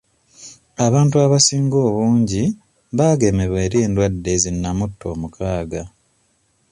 Abantu 0.85 1.15
abasinga 1.25 1.77
obungi 1.87 2.43
baagemebwa 2.97 3.59
eri 3.65 3.77
endwadde 3.85 4.33
zi 4.41 4.51
nnamutta 4.53 5.05
omukaaga. 5.13 5.83